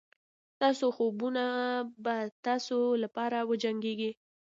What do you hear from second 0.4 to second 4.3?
ستاسو خوبونه به ستاسو لپاره وجنګېږي.